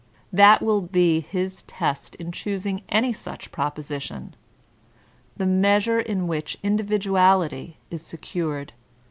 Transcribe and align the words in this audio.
That 0.33 0.63
will 0.63 0.81
be 0.81 1.19
his 1.19 1.61
test 1.67 2.15
in 2.15 2.31
choosing 2.31 2.81
any 2.89 3.13
such 3.13 3.51
proposi 3.51 4.01
tion,— 4.01 4.35
the 5.37 5.45
measure 5.45 5.99
in 5.99 6.25
which 6.27 6.57
individuality 6.63 7.77
is 7.91 8.01
secured. 8.03 8.73